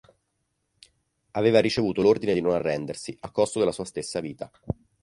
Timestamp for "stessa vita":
3.85-4.49